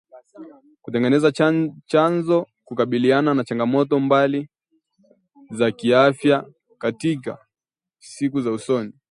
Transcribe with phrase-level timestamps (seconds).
[0.81, 1.29] kutengeneza
[1.95, 4.49] chanjo kukabiliana na changamoto mbali mbali
[5.51, 6.45] za kiafya
[6.77, 7.37] katika
[7.99, 8.93] siku za usoni